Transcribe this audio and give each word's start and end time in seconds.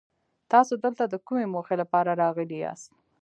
تاسو 0.51 0.73
دلته 0.83 1.03
د 1.07 1.15
کومې 1.25 1.45
موخې 1.53 1.75
لپاره 1.81 2.11
راغلي 2.21 2.57
ياست؟ 2.65 2.87